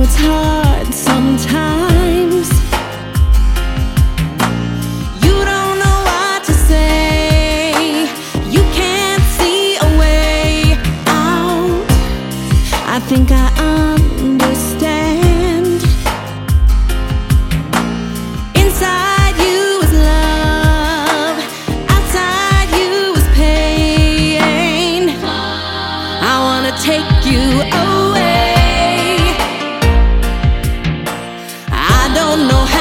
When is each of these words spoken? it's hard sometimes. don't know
it's 0.00 0.16
hard 0.16 0.94
sometimes. 0.94 1.83
don't 32.36 32.48
know 32.48 32.73